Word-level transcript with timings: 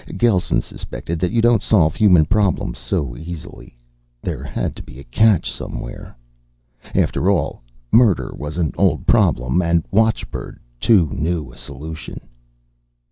Gelsen 0.17 0.61
suspected 0.61 1.19
that 1.19 1.31
you 1.31 1.43
don't 1.43 1.61
solve 1.61 1.93
human 1.93 2.25
problems 2.25 2.79
so 2.79 3.15
easily. 3.15 3.77
There 4.19 4.41
had 4.43 4.75
to 4.77 4.81
be 4.81 4.97
a 4.99 5.03
catch 5.03 5.51
somewhere. 5.51 6.17
After 6.95 7.29
all, 7.29 7.61
murder 7.91 8.33
was 8.35 8.57
an 8.57 8.73
old 8.79 9.05
problem, 9.05 9.61
and 9.61 9.85
watchbird 9.91 10.59
too 10.79 11.11
new 11.13 11.51
a 11.53 11.55
solution. 11.55 12.19